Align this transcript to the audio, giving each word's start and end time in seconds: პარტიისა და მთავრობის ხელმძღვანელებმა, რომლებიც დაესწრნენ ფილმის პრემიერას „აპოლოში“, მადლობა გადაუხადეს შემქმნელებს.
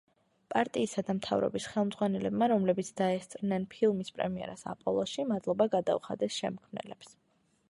პარტიისა 0.51 1.03
და 1.09 1.15
მთავრობის 1.17 1.67
ხელმძღვანელებმა, 1.73 2.49
რომლებიც 2.53 2.91
დაესწრნენ 3.03 3.69
ფილმის 3.77 4.13
პრემიერას 4.19 4.67
„აპოლოში“, 4.75 5.31
მადლობა 5.35 5.73
გადაუხადეს 5.79 6.43
შემქმნელებს. 6.45 7.19